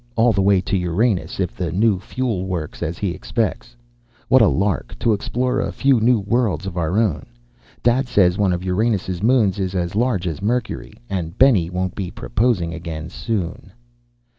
All 0.15 0.33
the 0.33 0.41
way 0.41 0.61
to 0.61 0.75
Uranus, 0.75 1.39
if 1.39 1.55
the 1.55 1.71
new 1.71 1.99
fuel 1.99 2.47
works 2.47 2.81
as 2.81 2.97
he 2.97 3.11
expects. 3.11 3.75
What 4.29 4.41
a 4.41 4.47
lark, 4.47 4.97
to 4.97 5.13
explore 5.13 5.59
a 5.59 5.71
few 5.71 5.99
new 5.99 6.19
worlds 6.19 6.65
of 6.65 6.75
our 6.75 6.97
own! 6.97 7.27
Dad 7.83 8.07
says 8.07 8.35
one 8.35 8.51
of 8.51 8.63
Uranus' 8.63 9.21
moons 9.21 9.59
is 9.59 9.75
as 9.75 9.95
large 9.95 10.25
as 10.25 10.41
Mercury. 10.41 10.95
And 11.07 11.37
Benny 11.37 11.69
won't 11.69 11.93
be 11.93 12.09
proposing 12.09 12.73
again 12.73 13.11
soon!" 13.11 13.71